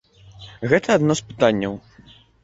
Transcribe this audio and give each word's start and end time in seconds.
Гэта 0.69 0.95
адно 0.99 1.15
з 1.19 1.27
пытанняў. 1.27 1.77